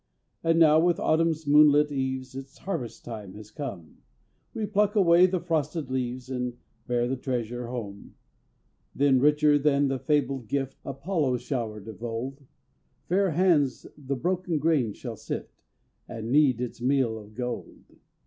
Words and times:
And 0.43 0.57
now, 0.57 0.79
with 0.79 0.99
Autumn's 0.99 1.45
moonlit 1.45 1.91
eves, 1.91 2.33
Its 2.33 2.57
harvest 2.57 3.05
time 3.05 3.35
has 3.35 3.51
come, 3.51 3.99
We 4.51 4.65
pluck 4.65 4.95
away 4.95 5.27
the 5.27 5.39
frosted 5.39 5.91
leaves, 5.91 6.27
And 6.27 6.57
bear 6.87 7.07
the 7.07 7.15
treasure 7.15 7.67
home. 7.67 8.15
Then, 8.95 9.19
richer 9.19 9.59
than 9.59 9.89
the 9.89 9.99
fabled 9.99 10.47
gift 10.47 10.75
Apollo 10.83 11.37
showered 11.37 11.87
of 11.87 12.01
old, 12.03 12.43
Fair 13.09 13.29
hands 13.29 13.85
the 13.95 14.15
broken 14.15 14.57
grain 14.57 14.93
shall 14.93 15.17
sift, 15.17 15.67
And 16.09 16.31
knead 16.31 16.61
its 16.61 16.81
meal 16.81 17.19
of 17.19 17.35
gold. 17.35 17.83